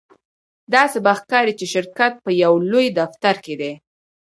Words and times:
داسې 0.73 0.97
به 1.05 1.11
ښکاري 1.19 1.53
چې 1.59 1.65
شرکت 1.73 2.13
په 2.23 2.31
یو 2.43 2.53
لوی 2.71 2.87
دفتر 2.99 3.35
کې 3.43 3.53
دی 3.61 3.71